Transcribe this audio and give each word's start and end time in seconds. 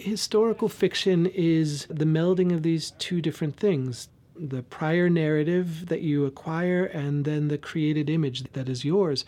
Historical 0.00 0.68
fiction 0.68 1.26
is 1.26 1.86
the 1.86 2.04
melding 2.04 2.54
of 2.54 2.62
these 2.62 2.92
two 2.92 3.20
different 3.20 3.56
things 3.56 4.08
the 4.40 4.62
prior 4.62 5.10
narrative 5.10 5.86
that 5.86 6.00
you 6.00 6.24
acquire 6.24 6.84
and 6.84 7.26
then 7.26 7.48
the 7.48 7.58
created 7.58 8.08
image 8.08 8.44
that 8.54 8.68
is 8.68 8.84
yours. 8.84 9.26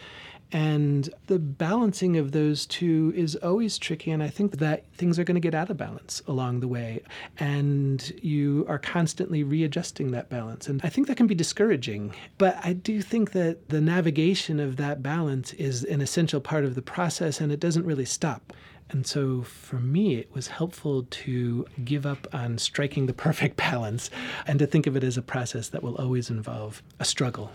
And 0.54 1.08
the 1.28 1.38
balancing 1.38 2.18
of 2.18 2.32
those 2.32 2.66
two 2.66 3.12
is 3.16 3.36
always 3.36 3.78
tricky. 3.78 4.10
And 4.10 4.22
I 4.22 4.28
think 4.28 4.58
that 4.58 4.84
things 4.92 5.18
are 5.18 5.24
going 5.24 5.34
to 5.34 5.40
get 5.40 5.54
out 5.54 5.70
of 5.70 5.78
balance 5.78 6.22
along 6.28 6.60
the 6.60 6.68
way. 6.68 7.02
And 7.38 8.12
you 8.22 8.66
are 8.68 8.78
constantly 8.78 9.42
readjusting 9.42 10.10
that 10.10 10.28
balance. 10.28 10.68
And 10.68 10.82
I 10.84 10.90
think 10.90 11.06
that 11.06 11.16
can 11.16 11.26
be 11.26 11.34
discouraging. 11.34 12.14
But 12.36 12.58
I 12.62 12.74
do 12.74 13.00
think 13.00 13.32
that 13.32 13.70
the 13.70 13.80
navigation 13.80 14.60
of 14.60 14.76
that 14.76 15.02
balance 15.02 15.54
is 15.54 15.84
an 15.84 16.02
essential 16.02 16.40
part 16.40 16.66
of 16.66 16.74
the 16.74 16.82
process 16.82 17.40
and 17.40 17.50
it 17.50 17.60
doesn't 17.60 17.86
really 17.86 18.04
stop. 18.04 18.52
And 18.92 19.06
so 19.06 19.42
for 19.42 19.76
me, 19.76 20.16
it 20.16 20.28
was 20.34 20.48
helpful 20.48 21.06
to 21.10 21.66
give 21.82 22.04
up 22.04 22.26
on 22.32 22.58
striking 22.58 23.06
the 23.06 23.12
perfect 23.26 23.56
balance 23.56 24.10
and 24.46 24.58
to 24.58 24.66
think 24.66 24.86
of 24.86 24.96
it 24.96 25.02
as 25.02 25.16
a 25.16 25.22
process 25.22 25.68
that 25.70 25.82
will 25.82 25.96
always 25.96 26.30
involve 26.30 26.82
a 27.00 27.04
struggle. 27.04 27.50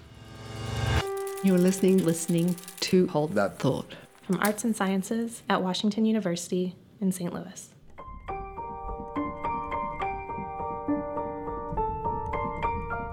You're 1.44 1.60
listening, 1.60 2.04
listening 2.04 2.56
to 2.82 3.08
Hold 3.08 3.34
That 3.36 3.60
Thought 3.60 3.94
from 4.28 4.40
Arts 4.42 4.66
and 4.66 4.76
Sciences 4.76 5.42
at 5.48 5.64
Washington 5.64 6.04
University 6.04 6.76
in 7.00 7.14
St. 7.14 7.34
Louis. 7.34 7.70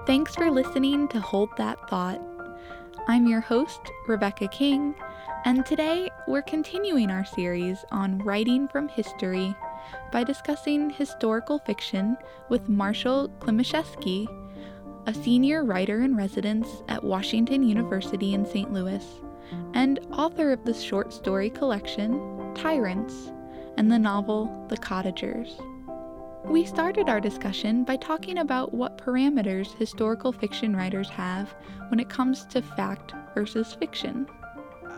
Thanks 0.06 0.34
for 0.34 0.50
listening 0.50 1.06
to 1.09 1.20
Hold 1.20 1.50
That 1.56 1.88
Thought. 1.88 2.20
I'm 3.06 3.28
your 3.28 3.41
host, 3.41 3.80
Rebecca 4.09 4.48
King, 4.48 4.95
and 5.45 5.66
today 5.66 6.11
we're 6.27 6.43
continuing 6.43 7.11
our 7.11 7.25
series 7.25 7.84
on 7.91 8.19
writing 8.19 8.66
from 8.66 8.89
history 8.89 9.55
by 10.11 10.25
discussing 10.25 10.89
historical 10.89 11.59
fiction 11.59 12.17
with 12.48 12.69
Marshall 12.69 13.28
Klimasewiski 13.41 14.27
a 15.06 15.12
senior 15.12 15.64
writer 15.64 16.01
in 16.01 16.17
residence 16.17 16.83
at 16.89 17.05
Washington 17.05 17.62
University 17.62 18.33
in 18.33 18.47
St. 18.47 18.73
Louis, 18.73 19.05
and 19.75 20.01
author 20.12 20.51
of 20.51 20.64
the 20.64 20.73
short 20.73 21.12
story 21.12 21.51
collection 21.51 22.55
Tyrants 22.55 23.31
and 23.77 23.92
the 23.92 23.98
novel 23.98 24.67
The 24.70 24.79
Cottagers. 24.79 25.61
We 26.47 26.64
started 26.64 27.11
our 27.11 27.20
discussion 27.20 27.84
by 27.84 27.97
talking 27.97 28.39
about 28.39 28.73
what 28.73 28.97
parameters 28.97 29.77
historical 29.77 30.33
fiction 30.33 30.75
writers 30.75 31.11
have 31.11 31.55
when 31.89 32.01
it 32.01 32.08
comes 32.08 32.47
to 32.47 32.62
fact 32.62 33.12
versus 33.34 33.75
fiction. 33.75 34.27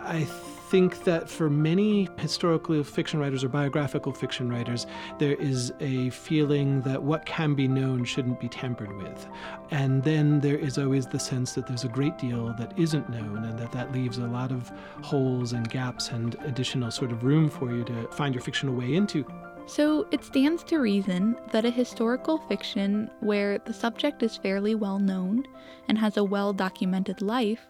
I 0.07 0.25
think 0.69 1.05
that 1.05 1.29
for 1.29 1.49
many 1.49 2.09
historical 2.19 2.83
fiction 2.83 3.21
writers 3.21 3.45
or 3.45 3.49
biographical 3.49 4.13
fiction 4.13 4.49
writers, 4.49 4.87
there 5.19 5.35
is 5.35 5.73
a 5.81 6.11
feeling 6.11 6.81
that 6.83 7.03
what 7.03 7.25
can 7.25 7.55
be 7.55 7.69
known 7.69 8.05
shouldn't 8.05 8.41
be 8.41 8.49
tampered 8.49 8.93
with. 8.97 9.27
And 9.71 10.03
then 10.03 10.41
there 10.41 10.57
is 10.57 10.77
always 10.79 11.07
the 11.07 11.19
sense 11.21 11.53
that 11.53 11.67
there's 11.67 11.85
a 11.85 11.89
great 11.89 12.19
deal 12.19 12.55
that 12.59 12.77
isn't 12.79 13.09
known 13.09 13.45
and 13.45 13.59
that 13.59 13.73
that 13.73 13.93
leaves 13.93 14.19
a 14.19 14.27
lot 14.27 14.51
of 14.51 14.71
holes 15.03 15.53
and 15.53 15.69
gaps 15.71 16.11
and 16.11 16.37
additional 16.41 16.91
sort 16.91 17.13
of 17.13 17.25
room 17.25 17.49
for 17.49 17.73
you 17.73 17.85
to 17.85 18.09
find 18.09 18.35
your 18.35 18.43
fictional 18.43 18.75
way 18.75 18.95
into. 18.95 19.25
So 19.67 20.07
it 20.13 20.25
stands 20.25 20.63
to 20.65 20.79
reason 20.79 21.37
that 21.51 21.65
a 21.65 21.71
historical 21.71 22.39
fiction 22.49 23.11
where 23.21 23.59
the 23.59 23.73
subject 23.73 24.23
is 24.23 24.37
fairly 24.37 24.77
well 24.77 25.01
known 25.01 25.45
and 25.89 25.99
has 25.99 26.17
a 26.17 26.25
well 26.25 26.53
documented 26.53 27.21
life 27.23 27.67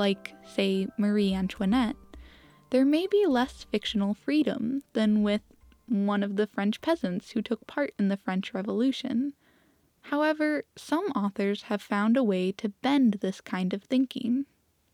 like, 0.00 0.34
say, 0.46 0.88
Marie 0.96 1.34
Antoinette, 1.34 1.94
there 2.70 2.86
may 2.86 3.06
be 3.06 3.26
less 3.26 3.64
fictional 3.64 4.14
freedom 4.14 4.82
than 4.94 5.22
with 5.22 5.42
one 5.86 6.22
of 6.22 6.36
the 6.36 6.46
French 6.46 6.80
peasants 6.80 7.32
who 7.32 7.42
took 7.42 7.66
part 7.66 7.92
in 7.98 8.08
the 8.08 8.16
French 8.16 8.54
Revolution. 8.54 9.34
However, 10.04 10.64
some 10.74 11.04
authors 11.14 11.64
have 11.64 11.82
found 11.82 12.16
a 12.16 12.24
way 12.24 12.50
to 12.52 12.70
bend 12.70 13.18
this 13.20 13.42
kind 13.42 13.74
of 13.74 13.82
thinking 13.84 14.46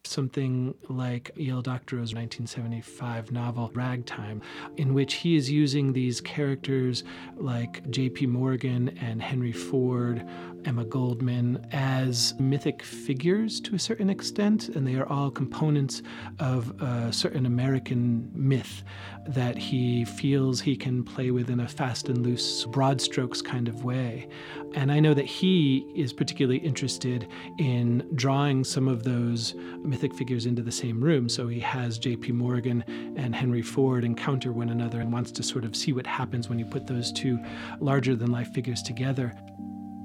something 0.06 0.74
like 0.88 1.30
E.L. 1.38 1.62
Doctorow's 1.62 2.14
1975 2.14 3.32
novel 3.32 3.70
Ragtime, 3.74 4.42
in 4.76 4.94
which 4.94 5.14
he 5.14 5.36
is 5.36 5.50
using 5.50 5.92
these 5.92 6.20
characters 6.20 7.04
like 7.36 7.88
J.P. 7.90 8.26
Morgan 8.26 8.96
and 9.00 9.20
Henry 9.20 9.52
Ford, 9.52 10.26
Emma 10.64 10.84
Goldman, 10.84 11.64
as 11.72 12.34
mythic 12.40 12.82
figures 12.82 13.60
to 13.60 13.74
a 13.74 13.78
certain 13.78 14.10
extent, 14.10 14.70
and 14.70 14.86
they 14.86 14.96
are 14.96 15.08
all 15.08 15.30
components 15.30 16.02
of 16.40 16.70
a 16.82 17.12
certain 17.12 17.46
American 17.46 18.30
myth 18.34 18.82
that 19.28 19.56
he 19.56 20.04
feels 20.04 20.60
he 20.60 20.76
can 20.76 21.04
play 21.04 21.30
with 21.30 21.50
in 21.50 21.60
a 21.60 21.68
fast 21.68 22.08
and 22.08 22.24
loose, 22.24 22.64
broad 22.66 23.00
strokes 23.00 23.40
kind 23.42 23.68
of 23.68 23.84
way. 23.84 24.28
And 24.74 24.90
I 24.90 25.00
know 25.00 25.14
that 25.14 25.24
he 25.24 25.86
is 25.94 26.12
particularly 26.12 26.58
interested 26.58 27.28
in 27.58 28.08
drawing 28.14 28.64
some 28.64 28.88
of 28.88 29.04
those 29.04 29.54
mythic 29.96 30.14
figures 30.14 30.44
into 30.44 30.60
the 30.60 30.70
same 30.70 31.02
room. 31.02 31.26
So 31.26 31.48
he 31.48 31.58
has 31.60 31.98
J.P. 31.98 32.32
Morgan 32.32 32.84
and 33.16 33.34
Henry 33.34 33.62
Ford 33.62 34.04
encounter 34.04 34.52
one 34.52 34.68
another 34.68 35.00
and 35.00 35.10
wants 35.10 35.30
to 35.30 35.42
sort 35.42 35.64
of 35.64 35.74
see 35.74 35.94
what 35.94 36.06
happens 36.06 36.50
when 36.50 36.58
you 36.58 36.66
put 36.66 36.86
those 36.86 37.10
two 37.10 37.38
larger 37.80 38.14
than 38.14 38.30
life 38.30 38.52
figures 38.52 38.82
together. 38.82 39.32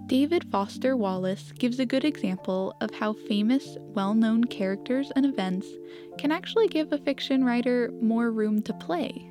David 0.06 0.46
Foster 0.50 0.96
Wallace 0.96 1.52
gives 1.60 1.78
a 1.82 1.86
good 1.86 2.06
example 2.06 2.74
of 2.80 2.92
how 2.92 3.12
famous, 3.12 3.78
well 3.82 4.14
known 4.14 4.46
characters 4.46 5.12
and 5.18 5.26
events 5.26 5.68
can 6.18 6.32
actually 6.32 6.70
give 6.70 6.94
a 6.94 6.98
fiction 6.98 7.44
writer 7.44 7.92
more 8.02 8.32
room 8.32 8.62
to 8.62 8.74
play. 8.76 9.31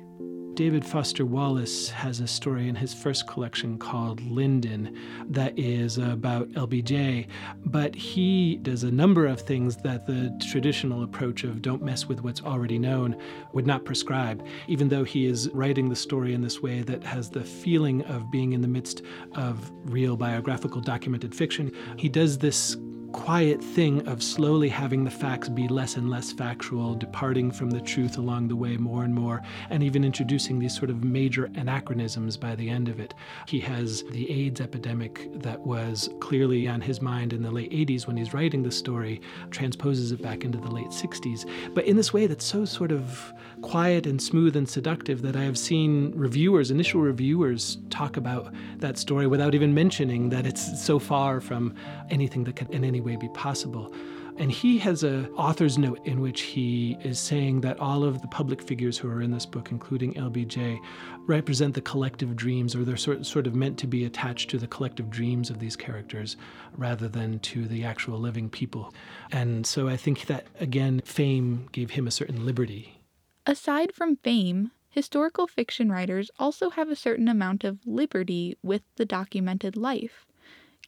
David 0.61 0.85
Foster 0.85 1.25
Wallace 1.25 1.89
has 1.89 2.19
a 2.19 2.27
story 2.27 2.69
in 2.69 2.75
his 2.75 2.93
first 2.93 3.25
collection 3.25 3.79
called 3.79 4.21
Lyndon 4.21 4.95
that 5.27 5.57
is 5.57 5.97
about 5.97 6.49
LBJ, 6.49 7.25
but 7.65 7.95
he 7.95 8.57
does 8.57 8.83
a 8.83 8.91
number 8.91 9.25
of 9.25 9.41
things 9.41 9.77
that 9.77 10.05
the 10.05 10.31
traditional 10.51 11.01
approach 11.01 11.43
of 11.43 11.63
don't 11.63 11.81
mess 11.81 12.05
with 12.05 12.21
what's 12.21 12.43
already 12.43 12.77
known 12.77 13.19
would 13.53 13.65
not 13.65 13.85
prescribe, 13.85 14.45
even 14.67 14.87
though 14.87 15.03
he 15.03 15.25
is 15.25 15.49
writing 15.49 15.89
the 15.89 15.95
story 15.95 16.31
in 16.31 16.43
this 16.43 16.61
way 16.61 16.81
that 16.83 17.03
has 17.03 17.31
the 17.31 17.43
feeling 17.43 18.03
of 18.03 18.29
being 18.29 18.53
in 18.53 18.61
the 18.61 18.67
midst 18.67 19.01
of 19.33 19.71
real 19.85 20.15
biographical 20.15 20.79
documented 20.79 21.33
fiction. 21.33 21.71
He 21.97 22.07
does 22.07 22.37
this 22.37 22.77
quiet 23.11 23.63
thing 23.63 24.07
of 24.07 24.23
slowly 24.23 24.69
having 24.69 25.03
the 25.03 25.11
facts 25.11 25.49
be 25.49 25.67
less 25.67 25.97
and 25.97 26.09
less 26.09 26.31
factual, 26.31 26.95
departing 26.95 27.51
from 27.51 27.69
the 27.69 27.81
truth 27.81 28.17
along 28.17 28.47
the 28.47 28.55
way 28.55 28.77
more 28.77 29.03
and 29.03 29.13
more, 29.13 29.41
and 29.69 29.83
even 29.83 30.03
introducing 30.03 30.59
these 30.59 30.75
sort 30.75 30.89
of 30.89 31.03
major 31.03 31.49
anachronisms 31.55 32.37
by 32.37 32.55
the 32.55 32.69
end 32.69 32.87
of 32.87 32.99
it. 32.99 33.13
He 33.47 33.59
has 33.61 34.03
the 34.11 34.31
AIDS 34.31 34.61
epidemic 34.61 35.29
that 35.41 35.59
was 35.59 36.09
clearly 36.19 36.67
on 36.67 36.81
his 36.81 37.01
mind 37.01 37.33
in 37.33 37.43
the 37.43 37.51
late 37.51 37.71
80s 37.71 38.07
when 38.07 38.17
he's 38.17 38.33
writing 38.33 38.63
the 38.63 38.71
story, 38.71 39.21
transposes 39.49 40.11
it 40.11 40.21
back 40.21 40.43
into 40.43 40.57
the 40.57 40.71
late 40.71 40.87
60s, 40.87 41.49
but 41.73 41.85
in 41.85 41.97
this 41.97 42.13
way 42.13 42.27
that's 42.27 42.45
so 42.45 42.65
sort 42.65 42.91
of 42.91 43.33
quiet 43.61 44.05
and 44.05 44.21
smooth 44.21 44.55
and 44.55 44.67
seductive 44.67 45.21
that 45.21 45.35
I 45.35 45.43
have 45.43 45.57
seen 45.57 46.11
reviewers, 46.15 46.71
initial 46.71 47.01
reviewers, 47.01 47.77
talk 47.89 48.17
about 48.17 48.53
that 48.77 48.97
story 48.97 49.27
without 49.27 49.53
even 49.53 49.73
mentioning 49.73 50.29
that 50.29 50.47
it's 50.47 50.81
so 50.83 50.97
far 50.97 51.41
from 51.41 51.75
anything 52.09 52.43
that 52.45 52.55
could 52.55 52.69
in 52.71 52.83
any 52.83 53.00
way 53.01 53.15
be 53.15 53.29
possible. 53.29 53.93
And 54.37 54.51
he 54.51 54.77
has 54.79 55.03
a 55.03 55.29
author's 55.31 55.77
note 55.77 55.99
in 56.05 56.21
which 56.21 56.41
he 56.41 56.97
is 57.03 57.19
saying 57.19 57.61
that 57.61 57.79
all 57.79 58.03
of 58.03 58.21
the 58.21 58.27
public 58.29 58.61
figures 58.61 58.97
who 58.97 59.09
are 59.09 59.21
in 59.21 59.31
this 59.31 59.45
book, 59.45 59.71
including 59.71 60.13
LBJ, 60.13 60.79
represent 61.27 61.75
the 61.75 61.81
collective 61.81 62.35
dreams, 62.35 62.73
or 62.73 62.85
they're 62.85 62.97
sort, 62.97 63.25
sort 63.25 63.45
of 63.45 63.55
meant 63.55 63.77
to 63.79 63.87
be 63.87 64.05
attached 64.05 64.49
to 64.51 64.57
the 64.57 64.67
collective 64.67 65.09
dreams 65.09 65.49
of 65.49 65.59
these 65.59 65.75
characters 65.75 66.37
rather 66.77 67.07
than 67.07 67.39
to 67.39 67.67
the 67.67 67.83
actual 67.83 68.17
living 68.17 68.49
people. 68.49 68.93
And 69.31 69.67
so 69.67 69.89
I 69.89 69.97
think 69.97 70.25
that, 70.27 70.47
again, 70.59 71.01
fame 71.03 71.67
gave 71.71 71.91
him 71.91 72.07
a 72.07 72.11
certain 72.11 72.45
liberty 72.45 73.01
Aside 73.45 73.93
from 73.93 74.17
fame, 74.17 74.71
historical 74.89 75.47
fiction 75.47 75.91
writers 75.91 76.29
also 76.37 76.69
have 76.69 76.89
a 76.89 76.95
certain 76.95 77.27
amount 77.27 77.63
of 77.63 77.79
liberty 77.87 78.55
with 78.61 78.83
the 78.97 79.05
documented 79.05 79.75
life, 79.75 80.27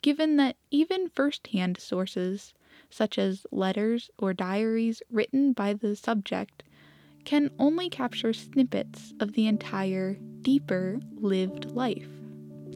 given 0.04 0.36
that 0.36 0.58
even 0.70 1.10
first 1.10 1.48
hand 1.48 1.80
sources, 1.80 2.54
such 2.92 3.18
as 3.18 3.48
letters 3.52 4.12
or 4.20 4.34
diaries 4.34 5.02
written 5.10 5.54
by 5.54 5.74
the 5.74 5.96
subject, 5.96 6.62
can 7.26 7.50
only 7.58 7.90
capture 7.90 8.34
snippets 8.34 9.14
of 9.20 9.34
the 9.34 9.48
entire, 9.48 10.18
deeper 10.42 11.00
lived 11.16 11.72
life. 11.72 12.10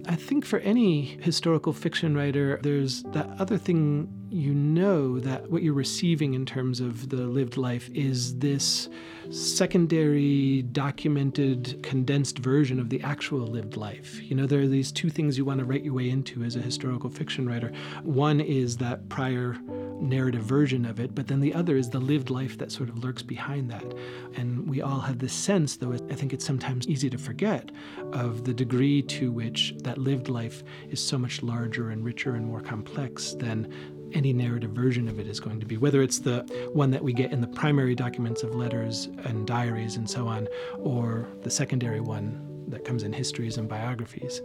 I 0.08 0.16
think 0.16 0.46
for 0.46 0.60
any 0.60 1.20
historical 1.22 1.74
fiction 1.74 2.16
writer, 2.16 2.60
there's 2.64 3.04
that 3.12 3.28
other 3.40 3.58
thing 3.58 4.08
you 4.30 4.54
know 4.54 5.20
that 5.20 5.50
what 5.50 5.64
you're 5.64 5.74
receiving 5.74 6.34
in 6.34 6.46
terms 6.46 6.80
of 6.80 7.10
the 7.10 7.18
lived 7.18 7.58
life 7.58 7.90
is 7.94 8.38
this 8.40 8.90
secondary, 9.30 10.62
documented, 10.72 11.82
condensed 11.84 12.40
version 12.40 12.80
of 12.80 12.90
the 12.90 13.02
actual 13.02 13.46
lived 13.46 13.78
life. 13.78 14.22
You 14.22 14.36
know, 14.36 14.46
there 14.46 14.62
are 14.62 14.68
these 14.68 14.92
two 14.92 15.10
things 15.10 15.38
you 15.38 15.46
want 15.46 15.60
to 15.60 15.66
write 15.66 15.84
your 15.84 15.94
way 15.94 16.10
into 16.10 16.44
as 16.44 16.56
a 16.56 16.62
historical 16.62 17.10
fiction 17.10 17.48
writer. 17.48 17.72
One 18.04 18.40
is 18.40 18.78
that 18.78 19.10
prior 19.10 19.58
narrative 20.00 20.44
version 20.44 20.86
of 20.86 21.00
it, 21.00 21.16
but 21.16 21.28
then 21.28 21.40
the 21.40 21.54
other 21.54 21.76
is 21.76 21.90
the 21.90 22.00
lived 22.00 22.30
life 22.30 22.58
that 22.58 22.72
sort 22.72 22.90
of 22.90 23.04
lurks 23.04 23.24
behind 23.24 23.70
that. 23.72 23.94
And 24.36 24.68
we 24.70 24.82
all 24.82 25.00
have 25.00 25.20
this 25.20 25.34
sense, 25.34 25.76
though 25.76 25.94
I 25.94 25.98
think 25.98 26.34
it's 26.34 26.46
sometimes 26.46 26.88
easy 26.88 27.10
to 27.10 27.18
forget, 27.18 27.72
of 28.14 28.44
the 28.46 28.54
degree 28.54 29.02
to 29.04 29.32
which 29.32 29.74
that 29.80 29.98
lived 29.98 30.30
life 30.30 30.64
is 30.90 31.04
so 31.04 31.18
much 31.18 31.44
larger 31.44 31.90
and 31.90 32.04
richer 32.06 32.36
and 32.36 32.46
more 32.46 32.62
complex 32.62 33.34
than 33.34 33.74
any 34.13 34.33
narrative 34.33 34.71
version 34.71 35.07
of 35.07 35.19
it 35.19 35.27
is 35.27 35.39
going 35.39 35.59
to 35.59 35.65
be, 35.65 35.77
whether 35.77 36.01
it's 36.01 36.19
the 36.19 36.39
one 36.74 36.92
that 36.92 37.04
we 37.04 37.13
get 37.13 37.31
in 37.31 37.42
the 37.42 37.48
primary 37.48 37.95
documents 37.95 38.44
of 38.44 38.56
letters 38.56 39.09
and 39.25 39.45
diaries 39.48 39.95
and 39.95 40.09
so 40.09 40.27
on, 40.27 40.48
or 40.80 41.27
the 41.44 41.50
secondary 41.50 42.00
one 42.00 42.44
that 42.68 42.86
comes 42.86 43.04
in 43.04 43.13
histories 43.13 43.57
and 43.57 43.69
biographies. 43.69 44.42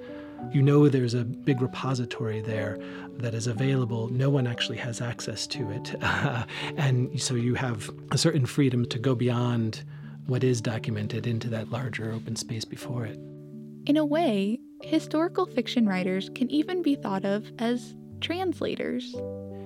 You 0.52 0.62
know 0.62 0.88
there's 0.88 1.14
a 1.14 1.24
big 1.24 1.62
repository 1.62 2.40
there 2.40 2.78
that 3.18 3.34
is 3.34 3.46
available. 3.46 4.08
No 4.08 4.28
one 4.30 4.46
actually 4.46 4.78
has 4.78 5.00
access 5.00 5.46
to 5.48 5.70
it. 5.70 5.94
and 6.76 7.20
so 7.20 7.34
you 7.34 7.54
have 7.54 7.90
a 8.10 8.18
certain 8.18 8.46
freedom 8.46 8.86
to 8.86 8.98
go 8.98 9.14
beyond 9.14 9.84
what 10.26 10.44
is 10.44 10.60
documented 10.60 11.26
into 11.26 11.48
that 11.50 11.70
larger 11.70 12.12
open 12.12 12.36
space 12.36 12.64
before 12.64 13.06
it. 13.06 13.18
In 13.86 13.96
a 13.96 14.04
way, 14.04 14.60
historical 14.82 15.46
fiction 15.46 15.86
writers 15.86 16.30
can 16.34 16.50
even 16.50 16.82
be 16.82 16.94
thought 16.94 17.24
of 17.24 17.50
as 17.58 17.94
translators 18.20 19.14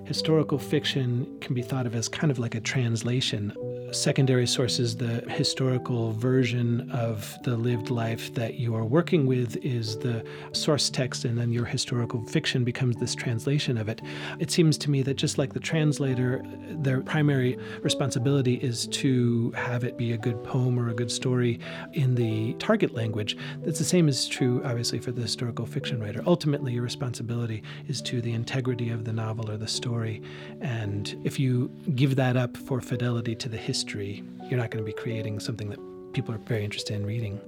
historical 0.06 0.58
fiction 0.58 1.26
can 1.40 1.54
be 1.54 1.62
thought 1.62 1.86
of 1.86 1.94
as 1.94 2.08
kind 2.08 2.30
of 2.30 2.38
like 2.38 2.54
a 2.54 2.60
translation. 2.60 3.52
Secondary 3.92 4.46
sources, 4.46 4.96
the 4.96 5.22
historical 5.28 6.12
version 6.12 6.90
of 6.90 7.36
the 7.44 7.56
lived 7.56 7.88
life 7.88 8.34
that 8.34 8.54
you 8.54 8.74
are 8.74 8.84
working 8.84 9.26
with 9.26 9.56
is 9.64 9.98
the 9.98 10.24
source 10.52 10.90
text, 10.90 11.24
and 11.24 11.38
then 11.38 11.52
your 11.52 11.64
historical 11.64 12.24
fiction 12.26 12.64
becomes 12.64 12.96
this 12.96 13.14
translation 13.14 13.78
of 13.78 13.88
it. 13.88 14.02
It 14.38 14.50
seems 14.50 14.76
to 14.78 14.90
me 14.90 15.02
that 15.02 15.14
just 15.14 15.38
like 15.38 15.52
the 15.52 15.60
translator, 15.60 16.42
their 16.70 17.00
primary 17.00 17.58
responsibility 17.80 18.54
is 18.54 18.86
to 18.88 19.52
have 19.52 19.84
it 19.84 19.96
be 19.96 20.12
a 20.12 20.18
good 20.18 20.42
poem 20.42 20.78
or 20.78 20.88
a 20.88 20.94
good 20.94 21.10
story 21.10 21.60
in 21.92 22.16
the 22.16 22.54
target 22.54 22.92
language. 22.92 23.36
That's 23.62 23.78
the 23.78 23.84
same 23.84 24.08
is 24.08 24.26
true, 24.26 24.62
obviously, 24.64 24.98
for 24.98 25.12
the 25.12 25.22
historical 25.22 25.64
fiction 25.64 26.02
writer. 26.02 26.22
Ultimately, 26.26 26.72
your 26.72 26.82
responsibility 26.82 27.62
is 27.88 28.02
to 28.02 28.20
the 28.20 28.32
integrity 28.32 28.90
of 28.90 29.04
the 29.04 29.12
novel 29.12 29.50
or 29.50 29.56
the 29.56 29.68
story. 29.68 30.22
And 30.60 31.18
if 31.24 31.38
you 31.38 31.70
give 31.94 32.16
that 32.16 32.36
up 32.36 32.56
for 32.56 32.80
fidelity 32.80 33.34
to 33.36 33.48
the 33.48 33.56
history, 33.56 33.75
you're 33.84 34.58
not 34.58 34.70
going 34.70 34.84
to 34.84 34.84
be 34.84 34.92
creating 34.92 35.40
something 35.40 35.68
that 35.70 35.78
people 36.12 36.34
are 36.34 36.38
very 36.38 36.64
interested 36.64 36.94
in 36.94 37.04
reading. 37.04 37.40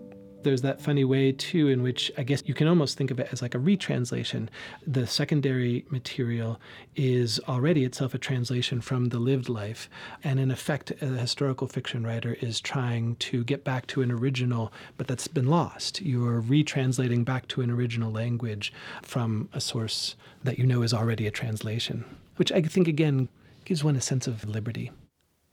There's 0.42 0.62
that 0.62 0.80
funny 0.80 1.04
way, 1.04 1.32
too, 1.32 1.68
in 1.68 1.82
which 1.82 2.12
I 2.16 2.22
guess 2.22 2.44
you 2.46 2.54
can 2.54 2.68
almost 2.68 2.96
think 2.96 3.10
of 3.10 3.18
it 3.18 3.28
as 3.32 3.42
like 3.42 3.54
a 3.54 3.58
retranslation. 3.58 4.48
The 4.86 5.06
secondary 5.06 5.84
material 5.90 6.60
is 6.94 7.40
already 7.48 7.84
itself 7.84 8.14
a 8.14 8.18
translation 8.18 8.80
from 8.80 9.06
the 9.06 9.18
lived 9.18 9.48
life. 9.48 9.90
And 10.22 10.38
in 10.38 10.52
effect, 10.52 10.92
a 11.02 11.06
historical 11.06 11.66
fiction 11.66 12.06
writer 12.06 12.36
is 12.40 12.60
trying 12.60 13.16
to 13.16 13.42
get 13.42 13.64
back 13.64 13.88
to 13.88 14.02
an 14.02 14.12
original, 14.12 14.72
but 14.96 15.08
that's 15.08 15.26
been 15.26 15.48
lost. 15.48 16.00
You're 16.02 16.40
retranslating 16.40 17.24
back 17.24 17.48
to 17.48 17.60
an 17.62 17.70
original 17.70 18.12
language 18.12 18.72
from 19.02 19.48
a 19.52 19.60
source 19.60 20.14
that 20.44 20.58
you 20.58 20.66
know 20.66 20.82
is 20.82 20.94
already 20.94 21.26
a 21.26 21.32
translation 21.32 22.04
which 22.38 22.52
I 22.52 22.62
think, 22.62 22.88
again, 22.88 23.28
gives 23.64 23.84
one 23.84 23.96
a 23.96 24.00
sense 24.00 24.26
of 24.26 24.48
liberty. 24.48 24.90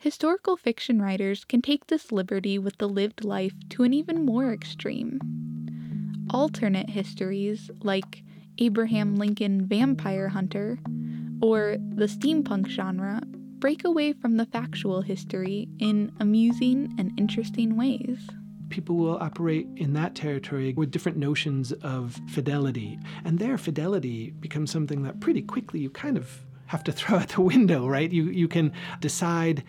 Historical 0.05 0.55
fiction 0.55 1.01
writers 1.01 1.43
can 1.43 1.63
take 1.63 1.87
this 1.87 2.11
liberty 2.11 2.59
with 2.59 2.77
the 2.77 2.87
lived 2.87 3.23
life 3.23 3.55
to 3.69 3.81
an 3.81 3.91
even 3.91 4.23
more 4.23 4.53
extreme. 4.53 5.19
Alternate 6.29 6.91
histories, 6.91 7.71
like 7.81 8.23
Abraham 8.59 9.15
Lincoln 9.15 9.65
Vampire 9.65 10.29
Hunter 10.29 10.77
or 11.41 11.77
the 11.95 12.05
steampunk 12.05 12.67
genre, 12.67 13.19
break 13.57 13.83
away 13.83 14.13
from 14.13 14.37
the 14.37 14.45
factual 14.45 15.01
history 15.01 15.67
in 15.79 16.11
amusing 16.19 16.93
and 16.99 17.11
interesting 17.17 17.75
ways 17.75 18.29
people 18.69 18.95
will 18.95 19.17
operate 19.17 19.67
in 19.75 19.93
that 19.93 20.15
territory 20.15 20.73
with 20.75 20.89
different 20.89 21.19
notions 21.19 21.71
of 21.83 22.19
fidelity. 22.29 22.99
And 23.23 23.37
their 23.37 23.59
fidelity 23.59 24.31
becomes 24.39 24.71
something 24.71 25.03
that 25.03 25.19
pretty 25.19 25.43
quickly 25.43 25.79
you 25.79 25.91
kind 25.91 26.17
of 26.17 26.41
have 26.67 26.83
to 26.85 26.91
throw 26.97 27.19
out 27.19 27.29
the 27.29 27.41
window, 27.41 27.87
right? 27.87 28.11
You 28.11 28.25
you 28.25 28.47
can 28.47 28.71
decide 29.01 29.63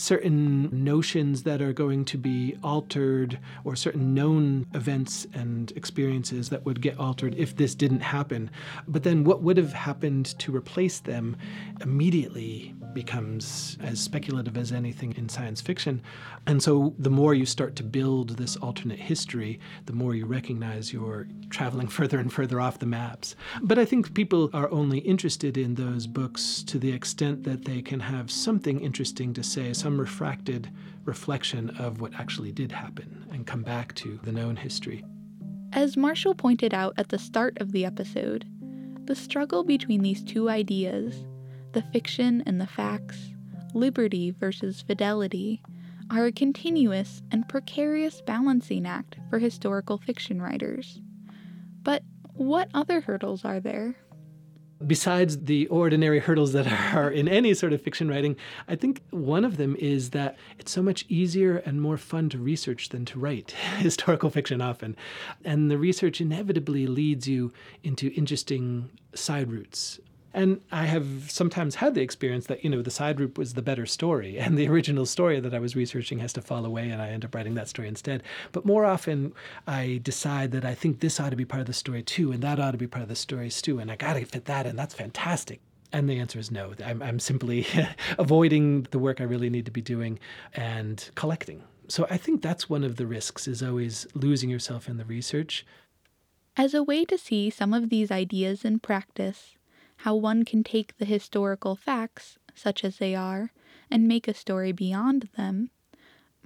certain 0.00 0.68
notions 0.72 1.42
that 1.42 1.60
are 1.60 1.72
going 1.72 2.04
to 2.06 2.16
be 2.16 2.56
altered 2.62 3.38
or 3.64 3.76
certain 3.76 4.14
known 4.14 4.66
events 4.74 5.26
and 5.34 5.72
experiences 5.76 6.48
that 6.48 6.64
would 6.64 6.80
get 6.80 6.98
altered 6.98 7.34
if 7.36 7.54
this 7.56 7.74
didn't 7.74 8.00
happen. 8.00 8.50
But 8.88 9.02
then 9.02 9.24
what 9.24 9.42
would 9.42 9.58
have 9.58 9.72
happened 9.74 10.38
to 10.38 10.56
replace 10.56 11.00
them 11.00 11.36
immediately 11.82 12.74
becomes 12.94 13.78
as 13.82 14.00
speculative 14.00 14.56
as 14.56 14.72
anything 14.72 15.14
in 15.16 15.28
science 15.28 15.60
fiction. 15.60 16.02
And 16.46 16.62
so 16.62 16.94
the 16.98 17.10
more 17.10 17.34
you 17.34 17.46
start 17.46 17.76
to 17.76 17.82
build 17.82 18.30
this 18.30 18.56
alternate 18.56 18.98
history, 18.98 19.60
the 19.86 19.92
more 19.92 20.14
you 20.14 20.26
recognize 20.26 20.92
you're 20.92 21.28
traveling 21.50 21.88
further 21.98 22.18
and 22.18 22.32
further 22.32 22.60
off 22.60 22.78
the 22.78 22.86
maps. 22.86 23.36
But 23.62 23.78
I 23.78 23.84
think 23.84 24.14
people 24.14 24.50
are 24.52 24.70
only 24.70 24.98
interested 24.98 25.56
in 25.56 25.74
those 25.74 26.06
books 26.06 26.62
to 26.64 26.78
the 26.78 26.92
extent 26.92 27.44
that 27.44 27.64
they 27.64 27.82
can 27.82 28.00
have 28.00 28.30
something 28.30 28.80
interesting 28.80 29.32
to 29.34 29.42
say, 29.42 29.72
some 29.90 29.98
refracted 29.98 30.70
reflection 31.04 31.70
of 31.70 32.00
what 32.00 32.14
actually 32.14 32.52
did 32.52 32.70
happen, 32.70 33.26
and 33.32 33.44
come 33.44 33.64
back 33.64 33.92
to 33.96 34.20
the 34.22 34.30
known 34.30 34.54
history. 34.54 35.04
As 35.72 35.96
Marshall 35.96 36.32
pointed 36.32 36.72
out 36.72 36.94
at 36.96 37.08
the 37.08 37.18
start 37.18 37.58
of 37.60 37.72
the 37.72 37.84
episode, 37.84 38.46
the 39.06 39.16
struggle 39.16 39.64
between 39.64 40.02
these 40.02 40.22
two 40.22 40.48
ideas 40.48 41.26
the 41.72 41.82
fiction 41.92 42.42
and 42.46 42.60
the 42.60 42.66
facts, 42.68 43.30
liberty 43.74 44.30
versus 44.30 44.80
fidelity, 44.80 45.60
are 46.08 46.26
a 46.26 46.32
continuous 46.32 47.22
and 47.32 47.48
precarious 47.48 48.20
balancing 48.22 48.86
act 48.86 49.16
for 49.28 49.40
historical 49.40 49.98
fiction 49.98 50.40
writers. 50.40 51.00
But 51.82 52.04
what 52.34 52.68
other 52.74 53.00
hurdles 53.00 53.44
are 53.44 53.58
there? 53.58 53.96
Besides 54.86 55.44
the 55.44 55.66
ordinary 55.66 56.20
hurdles 56.20 56.52
that 56.52 56.66
are 56.94 57.10
in 57.10 57.28
any 57.28 57.54
sort 57.54 57.72
of 57.72 57.82
fiction 57.82 58.08
writing, 58.08 58.36
I 58.66 58.76
think 58.76 59.02
one 59.10 59.44
of 59.44 59.56
them 59.56 59.76
is 59.78 60.10
that 60.10 60.36
it's 60.58 60.72
so 60.72 60.82
much 60.82 61.04
easier 61.08 61.58
and 61.58 61.82
more 61.82 61.98
fun 61.98 62.28
to 62.30 62.38
research 62.38 62.88
than 62.88 63.04
to 63.06 63.18
write 63.18 63.50
historical 63.78 64.30
fiction 64.30 64.60
often. 64.60 64.96
And 65.44 65.70
the 65.70 65.78
research 65.78 66.20
inevitably 66.20 66.86
leads 66.86 67.28
you 67.28 67.52
into 67.82 68.12
interesting 68.14 68.90
side 69.14 69.50
routes 69.50 70.00
and 70.32 70.60
I 70.70 70.86
have 70.86 71.30
sometimes 71.30 71.76
had 71.76 71.94
the 71.94 72.02
experience 72.02 72.46
that, 72.46 72.62
you 72.62 72.70
know, 72.70 72.82
the 72.82 72.90
side 72.90 73.18
route 73.18 73.36
was 73.36 73.54
the 73.54 73.62
better 73.62 73.86
story, 73.86 74.38
and 74.40 74.56
the 74.56 74.68
original 74.68 75.06
story 75.06 75.40
that 75.40 75.54
I 75.54 75.58
was 75.58 75.76
researching 75.76 76.18
has 76.20 76.32
to 76.34 76.42
fall 76.42 76.64
away, 76.64 76.90
and 76.90 77.02
I 77.02 77.08
end 77.08 77.24
up 77.24 77.34
writing 77.34 77.54
that 77.54 77.68
story 77.68 77.88
instead. 77.88 78.22
But 78.52 78.64
more 78.64 78.84
often, 78.84 79.32
I 79.66 80.00
decide 80.02 80.52
that 80.52 80.64
I 80.64 80.74
think 80.74 81.00
this 81.00 81.18
ought 81.18 81.30
to 81.30 81.36
be 81.36 81.44
part 81.44 81.60
of 81.60 81.66
the 81.66 81.72
story 81.72 82.02
too, 82.02 82.32
and 82.32 82.42
that 82.42 82.60
ought 82.60 82.72
to 82.72 82.78
be 82.78 82.86
part 82.86 83.02
of 83.02 83.08
the 83.08 83.16
story 83.16 83.50
too, 83.50 83.78
and 83.78 83.90
I 83.90 83.96
got 83.96 84.14
to 84.14 84.24
fit 84.24 84.44
that 84.46 84.66
in. 84.66 84.76
That's 84.76 84.94
fantastic. 84.94 85.60
And 85.92 86.08
the 86.08 86.20
answer 86.20 86.38
is 86.38 86.52
no. 86.52 86.72
I'm, 86.84 87.02
I'm 87.02 87.18
simply 87.18 87.66
avoiding 88.18 88.86
the 88.92 88.98
work 88.98 89.20
I 89.20 89.24
really 89.24 89.50
need 89.50 89.64
to 89.64 89.72
be 89.72 89.82
doing 89.82 90.20
and 90.54 91.10
collecting. 91.16 91.64
So 91.88 92.06
I 92.08 92.16
think 92.16 92.42
that's 92.42 92.70
one 92.70 92.84
of 92.84 92.94
the 92.94 93.06
risks 93.06 93.48
is 93.48 93.62
always 93.62 94.06
losing 94.14 94.48
yourself 94.48 94.88
in 94.88 94.96
the 94.96 95.04
research. 95.04 95.66
As 96.56 96.74
a 96.74 96.84
way 96.84 97.04
to 97.06 97.18
see 97.18 97.50
some 97.50 97.74
of 97.74 97.90
these 97.90 98.12
ideas 98.12 98.64
in 98.64 98.78
practice, 98.78 99.56
how 100.02 100.14
one 100.14 100.44
can 100.44 100.64
take 100.64 100.96
the 100.96 101.04
historical 101.04 101.76
facts, 101.76 102.38
such 102.54 102.84
as 102.84 102.96
they 102.96 103.14
are, 103.14 103.52
and 103.90 104.08
make 104.08 104.26
a 104.26 104.34
story 104.34 104.72
beyond 104.72 105.28
them, 105.36 105.70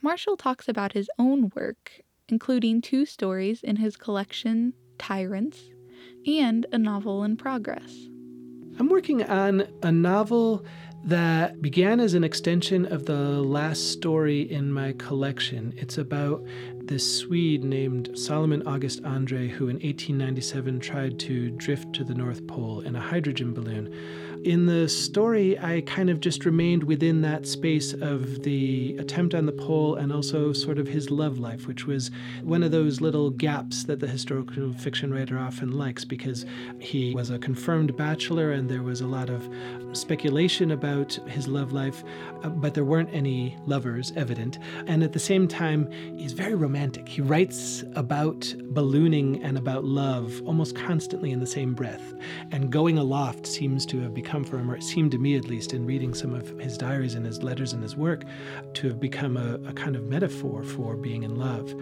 Marshall 0.03 0.37
talks 0.37 0.69
about 0.69 0.93
his 0.93 1.09
own 1.19 1.53
work, 1.55 2.03
including 2.29 2.83
two 2.83 3.07
stories 3.07 3.63
in 3.63 3.77
his 3.77 3.97
collection, 3.97 4.75
Tyrants, 4.99 5.71
and 6.27 6.67
a 6.73 6.79
novel 6.79 7.23
in 7.23 7.37
progress. 7.37 8.09
I'm 8.79 8.89
working 8.89 9.23
on 9.23 9.69
a 9.83 9.93
novel 9.93 10.65
that 11.05 11.63
began 11.63 12.01
as 12.01 12.15
an 12.15 12.25
extension 12.25 12.85
of 12.87 13.07
the 13.07 13.41
last 13.41 13.93
story 13.93 14.41
in 14.41 14.73
my 14.73 14.95
collection. 14.95 15.73
It's 15.77 15.97
about 15.97 16.45
this 16.87 17.19
Swede 17.19 17.65
named 17.65 18.11
Salomon 18.19 18.67
August 18.67 19.03
Andrée, 19.03 19.49
who 19.49 19.69
in 19.69 19.77
1897 19.77 20.81
tried 20.81 21.19
to 21.21 21.51
drift 21.51 21.93
to 21.95 22.05
the 22.05 22.15
North 22.15 22.47
Pole 22.47 22.81
in 22.81 22.95
a 22.95 23.01
hydrogen 23.01 23.55
balloon 23.55 23.93
in 24.45 24.67
the 24.67 24.87
story, 24.91 25.59
I 25.59 25.81
kind 25.87 26.11
of 26.11 26.21
just 26.21 26.45
remained 26.45 26.85
within 26.85 27.23
that 27.23 27.47
space 27.47 27.95
of 27.95 28.43
the 28.43 28.95
attempt 28.99 29.35
on 29.35 29.47
the 29.47 29.53
pole 29.53 29.95
and 29.95 30.13
also 30.13 30.53
sort 30.53 30.79
of 30.79 30.87
his 30.87 31.11
love 31.11 31.39
life, 31.39 31.67
which 31.67 31.87
was 31.87 32.11
one 32.43 32.63
of 32.63 32.71
those 32.71 33.01
little 33.01 33.31
gaps 33.31 33.85
that 33.85 34.01
the 34.01 34.07
historical 34.07 34.75
fiction 34.75 35.15
writer 35.15 35.39
often 35.39 35.73
likes 35.73 36.05
because 36.05 36.45
he 36.79 37.15
was 37.15 37.31
a 37.31 37.39
confirmed 37.39 37.97
bachelor 37.97 38.53
and 38.53 38.69
there 38.69 38.83
was 38.83 39.01
a 39.01 39.07
lot 39.07 39.31
of 39.31 39.49
speculation 39.97 40.73
about 40.73 41.15
his 41.27 41.49
love 41.49 41.73
life, 41.73 42.05
uh, 42.43 42.51
but 42.51 42.75
there 42.75 42.85
weren't 42.85 43.11
any 43.15 43.57
lovers 43.65 44.13
evident. 44.15 44.59
And 44.87 45.03
at 45.03 45.15
the 45.15 45.19
same 45.19 45.49
time, 45.49 45.91
he's 46.19 46.33
very 46.33 46.55
romantic. 46.55 47.09
He 47.09 47.23
writes 47.23 47.83
about 47.95 48.53
ballooning 48.75 49.43
and 49.43 49.57
about 49.57 49.85
love 49.85 50.43
almost 50.45 50.77
constantly 50.77 51.31
in 51.31 51.41
the 51.41 51.47
same 51.47 51.73
breath. 51.73 52.13
And 52.51 52.71
going 52.71 52.99
aloft 52.99 53.47
seems 53.47 53.87
to 53.87 54.01
have 54.01 54.13
become 54.13 54.34
become 54.35 54.51
for 54.51 54.59
him, 54.59 54.69
or 54.69 54.75
it 54.75 54.83
seemed 54.83 55.13
to 55.13 55.19
me 55.19 55.37
at 55.37 55.45
least 55.45 55.73
in 55.73 55.87
reading 55.87 56.13
some 56.13 56.35
of 56.35 56.49
his 56.59 56.77
diaries 56.77 57.15
and 57.15 57.25
his 57.25 57.45
letters 57.45 57.73
and 57.73 57.81
his 57.81 57.95
work, 57.95 58.25
to 58.73 58.89
have 58.89 58.99
become 58.99 59.37
a, 59.37 59.55
a 59.69 59.73
kind 59.73 59.95
of 59.95 60.03
metaphor 60.05 60.65
for 60.65 60.97
being 60.97 61.23
in 61.23 61.37
love. 61.37 61.73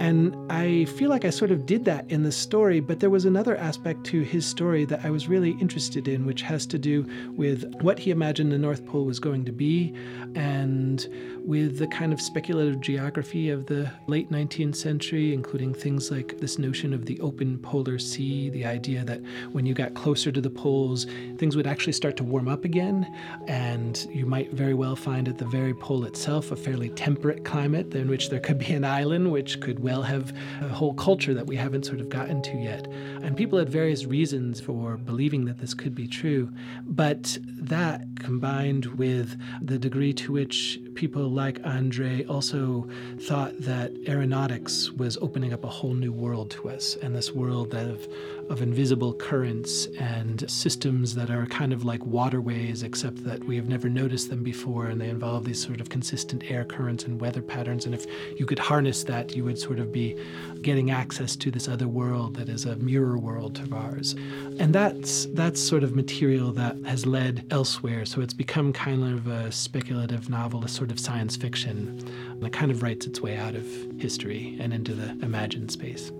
And 0.00 0.34
I 0.50 0.86
feel 0.96 1.10
like 1.10 1.26
I 1.26 1.30
sort 1.30 1.50
of 1.50 1.66
did 1.66 1.84
that 1.84 2.10
in 2.10 2.22
the 2.22 2.32
story, 2.32 2.80
but 2.80 3.00
there 3.00 3.10
was 3.10 3.26
another 3.26 3.58
aspect 3.58 4.04
to 4.04 4.22
his 4.22 4.46
story 4.46 4.86
that 4.86 5.04
I 5.04 5.10
was 5.10 5.28
really 5.28 5.50
interested 5.60 6.08
in, 6.08 6.24
which 6.24 6.40
has 6.42 6.64
to 6.66 6.78
do 6.78 7.04
with 7.36 7.70
what 7.82 7.98
he 7.98 8.10
imagined 8.10 8.52
the 8.52 8.58
North 8.58 8.86
Pole 8.86 9.04
was 9.04 9.20
going 9.20 9.44
to 9.44 9.52
be 9.52 9.94
and 10.34 11.06
with 11.48 11.78
the 11.78 11.86
kind 11.86 12.12
of 12.12 12.20
speculative 12.20 12.78
geography 12.80 13.48
of 13.48 13.66
the 13.66 13.90
late 14.06 14.30
19th 14.30 14.76
century, 14.76 15.32
including 15.32 15.72
things 15.72 16.10
like 16.10 16.38
this 16.38 16.58
notion 16.58 16.92
of 16.92 17.06
the 17.06 17.18
open 17.20 17.58
polar 17.58 17.98
sea, 17.98 18.50
the 18.50 18.66
idea 18.66 19.02
that 19.04 19.20
when 19.52 19.64
you 19.64 19.72
got 19.72 19.94
closer 19.94 20.30
to 20.30 20.42
the 20.42 20.50
poles, 20.50 21.06
things 21.38 21.56
would 21.56 21.66
actually 21.66 21.94
start 21.98 22.16
to 22.16 22.24
warm 22.24 22.48
up 22.48 22.64
again, 22.64 23.12
and 23.48 24.06
you 24.10 24.24
might 24.24 24.52
very 24.52 24.72
well 24.72 24.96
find 24.96 25.28
at 25.28 25.36
the 25.36 25.44
very 25.44 25.74
pole 25.74 26.04
itself 26.04 26.52
a 26.52 26.56
fairly 26.56 26.88
temperate 26.90 27.44
climate 27.44 27.92
in 27.94 28.08
which 28.08 28.30
there 28.30 28.38
could 28.38 28.58
be 28.58 28.72
an 28.72 28.84
island 28.84 29.30
which 29.30 29.60
could 29.60 29.80
well 29.80 30.02
have 30.02 30.32
a 30.62 30.68
whole 30.68 30.94
culture 30.94 31.34
that 31.34 31.46
we 31.46 31.56
haven't 31.56 31.84
sort 31.84 32.00
of 32.00 32.08
gotten 32.08 32.40
to 32.40 32.56
yet. 32.56 32.86
And 33.22 33.36
people 33.36 33.58
had 33.58 33.68
various 33.68 34.06
reasons 34.06 34.60
for 34.60 34.96
believing 34.96 35.44
that 35.46 35.58
this 35.58 35.74
could 35.74 35.94
be 35.94 36.06
true, 36.06 36.50
but 36.86 37.36
that 37.44 38.06
combined 38.16 38.86
with 38.86 39.36
the 39.60 39.78
degree 39.78 40.12
to 40.14 40.32
which 40.32 40.80
people 40.98 41.30
like 41.30 41.62
Andrée 41.62 42.28
also 42.28 42.88
thought 43.20 43.56
that 43.60 43.92
aeronautics 44.08 44.90
was 44.90 45.16
opening 45.18 45.52
up 45.52 45.62
a 45.62 45.68
whole 45.68 45.94
new 45.94 46.12
world 46.12 46.50
to 46.50 46.68
us, 46.68 46.96
and 47.00 47.14
this 47.14 47.30
world 47.32 47.72
of, 47.72 48.08
of 48.50 48.62
invisible 48.62 49.14
currents 49.14 49.86
and 50.00 50.50
systems 50.50 51.14
that 51.14 51.30
are 51.30 51.46
kind 51.46 51.72
of 51.72 51.84
like 51.84 52.04
waterways, 52.04 52.82
except 52.82 53.22
that 53.22 53.44
we 53.44 53.54
have 53.54 53.68
never 53.68 53.88
noticed 53.88 54.28
them 54.28 54.42
before, 54.42 54.86
and 54.86 55.00
they 55.00 55.08
involve 55.08 55.44
these 55.44 55.62
sort 55.62 55.80
of 55.80 55.88
consistent 55.88 56.42
air 56.50 56.64
currents 56.64 57.04
and 57.04 57.20
weather 57.20 57.42
patterns. 57.42 57.86
And 57.86 57.94
if 57.94 58.04
you 58.36 58.44
could 58.44 58.58
harness 58.58 59.04
that, 59.04 59.36
you 59.36 59.44
would 59.44 59.58
sort 59.58 59.78
of 59.78 59.92
be 59.92 60.16
getting 60.62 60.90
access 60.90 61.36
to 61.36 61.52
this 61.52 61.68
other 61.68 61.86
world 61.86 62.34
that 62.34 62.48
is 62.48 62.64
a 62.64 62.74
mirror 62.76 63.18
world 63.18 63.60
of 63.60 63.72
ours. 63.72 64.16
And 64.58 64.74
that's 64.74 65.26
that's 65.26 65.60
sort 65.60 65.84
of 65.84 65.94
material 65.94 66.50
that 66.54 66.76
has 66.86 67.06
led 67.06 67.46
elsewhere. 67.52 68.04
So 68.04 68.20
it's 68.20 68.34
become 68.34 68.72
kind 68.72 69.04
of 69.04 69.28
a 69.28 69.52
speculative 69.52 70.28
novel, 70.28 70.64
a 70.64 70.68
sort 70.68 70.87
of 70.90 71.00
science 71.00 71.36
fiction 71.36 71.98
that 72.40 72.52
kind 72.52 72.70
of 72.70 72.82
writes 72.82 73.06
its 73.06 73.20
way 73.20 73.36
out 73.36 73.54
of 73.54 73.66
history 73.98 74.56
and 74.60 74.72
into 74.72 74.94
the 74.94 75.10
imagined 75.24 75.70
space. 75.70 76.12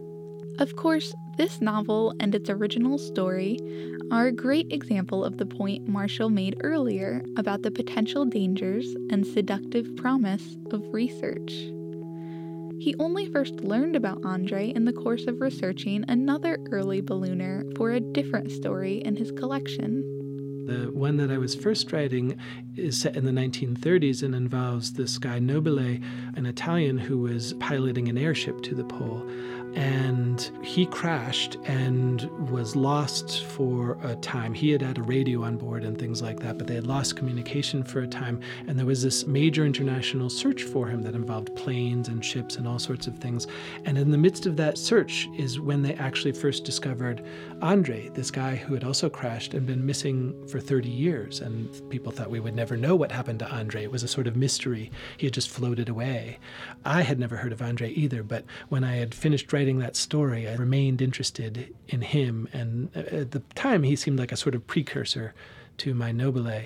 Of 0.59 0.75
course, 0.75 1.15
this 1.37 1.61
novel 1.61 2.15
and 2.19 2.35
its 2.35 2.51
original 2.51 2.99
story 2.99 3.59
are 4.11 4.27
a 4.27 4.33
great 4.33 4.73
example 4.73 5.25
of 5.25 5.37
the 5.37 5.47
point 5.47 5.87
Marshall 5.87 6.31
made 6.31 6.61
earlier 6.65 7.23
about 7.37 7.63
the 7.63 7.71
potential 7.71 8.25
dangers 8.25 8.97
and 9.11 9.25
seductive 9.25 9.95
promise 9.97 10.57
of 10.73 10.83
research. 10.93 11.53
He 12.81 12.95
only 12.99 13.27
first 13.27 13.61
learned 13.61 13.95
about 13.95 14.23
Andrée 14.23 14.75
in 14.75 14.85
the 14.85 14.93
course 14.93 15.27
of 15.27 15.41
researching 15.41 16.05
another 16.09 16.59
early 16.71 17.03
ballooner 17.03 17.65
for 17.77 17.93
a 17.93 18.01
different 18.01 18.51
story 18.51 18.99
in 19.05 19.15
his 19.15 19.31
collection. 19.33 20.03
The 20.69 20.91
one 20.93 21.17
that 21.17 21.31
I 21.31 21.39
was 21.39 21.55
first 21.55 21.95
writing 21.95 22.39
is 22.77 23.01
set 23.01 23.17
in 23.17 23.25
the 23.25 23.33
1930s 23.33 24.23
and 24.23 24.35
involves 24.35 24.93
this 24.93 25.17
guy 25.17 25.39
Nobile, 25.39 25.79
an 25.79 26.45
Italian 26.45 26.99
who 26.99 27.17
was 27.17 27.55
piloting 27.55 28.07
an 28.11 28.19
airship 28.19 28.61
to 28.65 28.75
the 28.75 28.85
pole 28.85 29.27
and 29.75 30.51
he 30.63 30.87
crashed 30.87 31.57
and 31.65 32.23
was 32.51 32.77
lost 32.77 33.45
for 33.45 33.99
a 34.03 34.17
time. 34.17 34.55
He 34.55 34.71
had 34.71 34.83
had 34.83 34.99
a 34.99 35.03
radio 35.03 35.43
on 35.43 35.57
board 35.57 35.85
and 35.85 35.99
things 35.99 36.23
like 36.23 36.41
that, 36.41 36.59
but 36.59 36.67
they 36.67 36.75
had 36.75 36.87
lost 36.87 37.17
communication 37.17 37.83
for 37.83 38.01
a 38.01 38.07
time. 38.07 38.41
And 38.67 38.79
there 38.79 38.87
was 38.87 39.03
this 39.03 39.27
major 39.27 39.65
international 39.65 40.31
search 40.31 40.63
for 40.63 40.87
him 40.87 41.03
that 41.03 41.15
involved 41.15 41.55
planes 41.57 42.09
and 42.09 42.25
ships 42.25 42.57
and 42.57 42.67
all 42.67 42.79
sorts 42.79 43.07
of 43.07 43.19
things. 43.19 43.47
And 43.85 43.99
in 43.99 44.11
the 44.11 44.19
midst 44.19 44.47
of 44.47 44.57
that 44.57 44.79
search 44.79 45.29
is 45.37 45.61
when 45.61 45.83
they 45.83 45.95
actually 45.95 46.33
first 46.33 46.65
discovered 46.65 47.25
Andrée, 47.61 48.13
this 48.15 48.31
guy 48.31 48.57
who 48.57 48.75
had 48.75 48.85
also 48.85 49.09
crashed 49.09 49.55
and 49.55 49.67
been 49.67 49.85
missing 49.85 50.47
for 50.49 50.61
30 50.61 50.89
years. 50.89 51.41
And 51.41 51.69
people 51.91 52.13
thought 52.13 52.31
we 52.31 52.41
would 52.41 52.55
never 52.55 52.77
know 52.77 52.95
what 52.95 53.13
happened 53.13 53.41
to 53.41 53.47
Andrée. 53.47 53.83
It 53.83 53.93
was 53.93 54.03
a 54.03 54.09
sort 54.09 54.27
of 54.27 54.37
mystery. 54.37 54.91
He 55.17 55.27
had 55.27 55.35
just 55.35 55.51
floated 55.51 55.89
away. 55.89 56.39
I 56.85 57.03
had 57.03 57.19
never 57.19 57.37
heard 57.37 57.53
of 57.53 57.59
Andrée 57.59 57.93
either, 57.97 58.23
but 58.23 58.45
when 58.69 58.85
I 58.85 58.97
had 58.97 59.15
finished 59.15 59.47
writing 59.59 59.81
that 59.81 59.97
story, 59.97 60.49
I 60.49 60.55
remained 60.55 61.03
interested 61.03 61.75
in 61.89 62.01
him. 62.01 62.49
And 62.53 62.91
uh, 62.95 63.23
at 63.23 63.33
the 63.33 63.41
time, 63.57 63.83
he 63.83 63.97
seemed 63.97 64.17
like 64.17 64.31
a 64.31 64.37
sort 64.37 64.55
of 64.55 64.65
precursor 64.69 65.35
to 65.79 65.95
my 65.95 66.13
Nobile. 66.13 66.63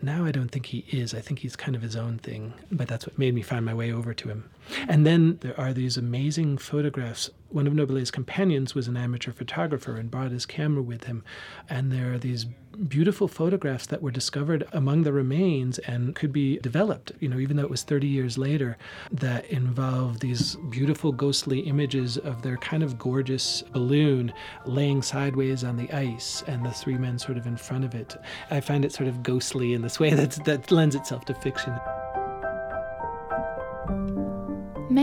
Now 0.00 0.24
I 0.24 0.32
don't 0.32 0.48
think 0.48 0.66
he 0.66 0.86
is. 0.90 1.12
I 1.12 1.20
think 1.20 1.40
he's 1.40 1.54
kind 1.54 1.76
of 1.76 1.82
his 1.82 1.96
own 1.96 2.16
thing, 2.16 2.54
but 2.72 2.88
that's 2.88 3.06
what 3.06 3.18
made 3.18 3.34
me 3.34 3.42
find 3.42 3.66
my 3.66 3.74
way 3.74 3.92
over 3.92 4.14
to 4.14 4.28
him. 4.28 4.48
And 4.88 5.06
then 5.06 5.36
there 5.42 5.58
are 5.60 5.74
these 5.74 5.98
amazing 5.98 6.56
photographs. 6.56 7.28
One 7.50 7.66
of 7.66 7.72
Nobile's 7.72 8.12
companions 8.12 8.76
was 8.76 8.86
an 8.86 8.96
amateur 8.96 9.32
photographer 9.32 9.96
and 9.96 10.10
brought 10.10 10.30
his 10.30 10.46
camera 10.46 10.82
with 10.82 11.04
him. 11.04 11.24
And 11.68 11.90
there 11.90 12.12
are 12.12 12.18
these 12.18 12.46
beautiful 12.88 13.26
photographs 13.26 13.86
that 13.86 14.00
were 14.00 14.12
discovered 14.12 14.66
among 14.72 15.02
the 15.02 15.12
remains 15.12 15.78
and 15.80 16.14
could 16.14 16.32
be 16.32 16.58
developed, 16.58 17.10
you 17.18 17.28
know, 17.28 17.38
even 17.38 17.56
though 17.56 17.64
it 17.64 17.70
was 17.70 17.82
30 17.82 18.06
years 18.06 18.38
later, 18.38 18.78
that 19.10 19.44
involve 19.46 20.20
these 20.20 20.56
beautiful 20.70 21.10
ghostly 21.10 21.60
images 21.60 22.16
of 22.18 22.42
their 22.42 22.56
kind 22.56 22.84
of 22.84 22.98
gorgeous 22.98 23.62
balloon 23.72 24.32
laying 24.64 25.02
sideways 25.02 25.64
on 25.64 25.76
the 25.76 25.90
ice 25.92 26.44
and 26.46 26.64
the 26.64 26.70
three 26.70 26.96
men 26.96 27.18
sort 27.18 27.36
of 27.36 27.46
in 27.46 27.56
front 27.56 27.84
of 27.84 27.94
it. 27.94 28.16
I 28.50 28.60
find 28.60 28.84
it 28.84 28.92
sort 28.92 29.08
of 29.08 29.24
ghostly 29.24 29.74
in 29.74 29.82
this 29.82 29.98
way 29.98 30.10
that, 30.14 30.44
that 30.44 30.70
lends 30.70 30.94
itself 30.94 31.24
to 31.24 31.34
fiction. 31.34 31.76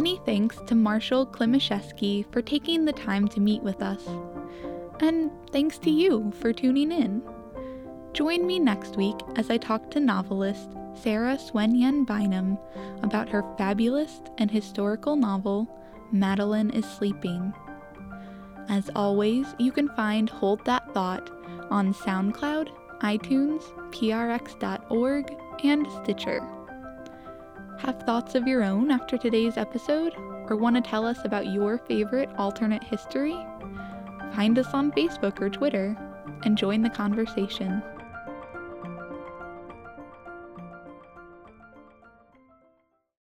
Many 0.07 0.21
thanks 0.25 0.57
to 0.67 0.73
Marshall 0.73 1.27
Klimasewiski 1.27 2.31
for 2.31 2.41
taking 2.41 2.85
the 2.85 2.93
time 2.93 3.27
to 3.27 3.41
meet 3.41 3.61
with 3.61 3.81
us. 3.81 4.07
And 5.01 5.29
thanks 5.51 5.77
to 5.79 5.89
you 5.89 6.31
for 6.39 6.53
tuning 6.53 6.93
in. 6.93 7.21
Join 8.13 8.47
me 8.47 8.57
next 8.57 8.95
week 8.95 9.17
as 9.35 9.49
I 9.49 9.57
talk 9.57 9.91
to 9.91 9.99
novelist 9.99 10.69
Sarah 10.93 11.37
Shun-lien 11.37 12.05
Bynum 12.05 12.57
about 13.03 13.27
her 13.27 13.43
fabulous 13.57 14.21
and 14.37 14.49
historical 14.49 15.17
novel, 15.17 15.67
Madeleine 16.13 16.69
is 16.69 16.85
Sleeping. 16.85 17.53
As 18.69 18.89
always, 18.95 19.45
you 19.59 19.73
can 19.73 19.89
find 19.89 20.29
Hold 20.29 20.63
That 20.63 20.93
Thought 20.93 21.29
on 21.69 21.93
SoundCloud, 21.93 22.69
iTunes, 23.01 23.61
prx.org, 23.91 25.35
and 25.65 25.85
Stitcher. 26.01 26.56
Have 27.79 28.01
thoughts 28.01 28.33
of 28.33 28.47
your 28.47 28.63
own 28.63 28.89
after 28.89 29.17
today's 29.17 29.55
episode? 29.55 30.15
Or 30.49 30.55
want 30.55 30.75
to 30.75 30.81
tell 30.81 31.05
us 31.05 31.19
about 31.25 31.45
your 31.45 31.77
favorite 31.77 32.29
alternate 32.37 32.83
history? 32.83 33.37
Find 34.35 34.57
us 34.57 34.73
on 34.73 34.91
Facebook 34.93 35.39
or 35.39 35.49
Twitter 35.49 35.95
and 36.43 36.57
join 36.57 36.81
the 36.81 36.89
conversation. 36.89 37.83